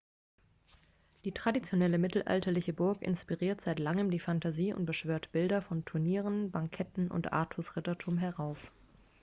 die 1.25 1.31
traditionelle 1.31 1.99
mittelalterliche 1.99 2.73
burg 2.73 3.03
inspiriert 3.03 3.61
seit 3.61 3.77
langem 3.77 4.09
die 4.09 4.19
fantasie 4.19 4.73
und 4.73 4.87
beschwört 4.87 5.31
bilder 5.31 5.61
von 5.61 5.85
turnieren 5.85 6.49
banketten 6.49 7.11
und 7.11 7.31
artus-rittertum 7.33 8.17
herauf 8.17 8.71